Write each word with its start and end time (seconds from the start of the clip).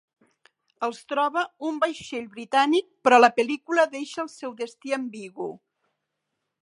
Els 0.87 1.01
troba 1.11 1.43
un 1.67 1.77
vaixell 1.83 2.25
britànic, 2.37 2.87
però 3.09 3.19
la 3.21 3.29
pel·lícula 3.41 3.87
deixa 3.93 4.25
el 4.25 4.33
seu 4.37 4.57
destí 4.63 4.97
ambigu. 4.99 5.51